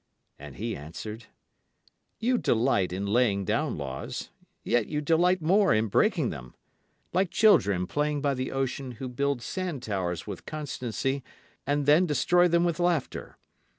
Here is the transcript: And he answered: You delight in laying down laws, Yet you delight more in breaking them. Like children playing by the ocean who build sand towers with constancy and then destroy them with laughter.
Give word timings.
And 0.39 0.55
he 0.55 0.75
answered: 0.75 1.25
You 2.17 2.39
delight 2.39 2.91
in 2.91 3.05
laying 3.05 3.45
down 3.45 3.77
laws, 3.77 4.31
Yet 4.63 4.87
you 4.87 4.99
delight 4.99 5.43
more 5.43 5.75
in 5.75 5.89
breaking 5.89 6.31
them. 6.31 6.55
Like 7.13 7.29
children 7.29 7.85
playing 7.85 8.19
by 8.19 8.33
the 8.33 8.51
ocean 8.51 8.93
who 8.93 9.07
build 9.07 9.43
sand 9.43 9.83
towers 9.83 10.25
with 10.25 10.47
constancy 10.47 11.21
and 11.67 11.85
then 11.85 12.07
destroy 12.07 12.47
them 12.47 12.63
with 12.63 12.79
laughter. 12.79 13.37